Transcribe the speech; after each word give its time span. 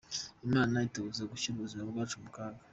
Imana 0.47 0.75
itubuza 0.87 1.23
gushyira 1.31 1.55
ubuzima 1.57 1.83
bwacu 1.89 2.15
mu 2.23 2.29
kaga. 2.35 2.61